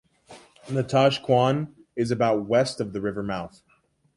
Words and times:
Natashquan 0.65 1.73
is 1.95 2.09
about 2.09 2.47
west 2.47 2.81
of 2.81 2.91
the 2.91 2.99
river 3.01 3.21
mouth. 3.21 3.61